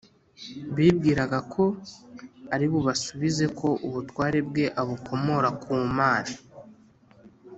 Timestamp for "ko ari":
1.53-2.65